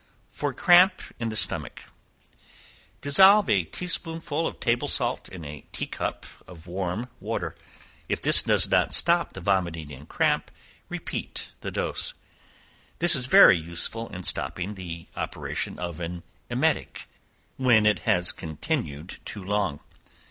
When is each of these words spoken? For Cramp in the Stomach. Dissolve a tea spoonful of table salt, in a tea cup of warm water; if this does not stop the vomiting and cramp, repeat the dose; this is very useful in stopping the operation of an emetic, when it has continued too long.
For 0.31 0.51
Cramp 0.51 0.99
in 1.19 1.29
the 1.29 1.35
Stomach. 1.35 1.83
Dissolve 3.01 3.47
a 3.51 3.63
tea 3.65 3.85
spoonful 3.85 4.47
of 4.47 4.59
table 4.59 4.87
salt, 4.87 5.29
in 5.29 5.45
a 5.45 5.63
tea 5.71 5.85
cup 5.85 6.25
of 6.47 6.65
warm 6.65 7.07
water; 7.19 7.53
if 8.09 8.19
this 8.19 8.41
does 8.41 8.67
not 8.67 8.95
stop 8.95 9.33
the 9.33 9.41
vomiting 9.41 9.93
and 9.93 10.09
cramp, 10.09 10.49
repeat 10.89 11.51
the 11.61 11.69
dose; 11.69 12.15
this 12.97 13.15
is 13.15 13.27
very 13.27 13.57
useful 13.59 14.07
in 14.09 14.23
stopping 14.23 14.73
the 14.73 15.05
operation 15.15 15.77
of 15.77 15.99
an 15.99 16.23
emetic, 16.49 17.07
when 17.57 17.85
it 17.85 17.99
has 17.99 18.31
continued 18.31 19.19
too 19.23 19.43
long. 19.43 19.81